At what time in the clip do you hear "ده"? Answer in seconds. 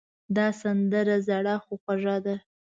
2.25-2.35